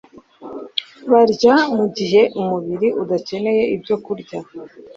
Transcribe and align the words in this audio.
Barya 1.11 1.55
mu 1.77 1.85
gihe 1.97 2.21
umubiri 2.39 2.87
udakeneye 3.01 3.63
ibyokurya, 3.75 4.37